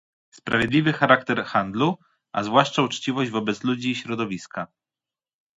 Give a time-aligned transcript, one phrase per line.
[0.33, 1.97] sprawiedliwy charakter handlu,
[2.33, 4.67] a zwłaszcza uczciwość wobec ludzi i środowiska